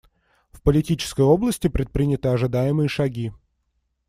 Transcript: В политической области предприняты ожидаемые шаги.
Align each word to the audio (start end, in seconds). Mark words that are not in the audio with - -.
В 0.51 0.63
политической 0.63 1.21
области 1.21 1.67
предприняты 1.67 2.29
ожидаемые 2.29 2.89
шаги. 2.89 3.31